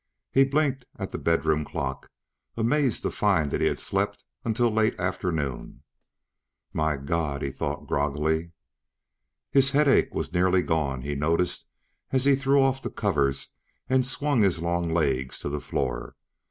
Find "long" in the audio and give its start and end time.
14.59-14.91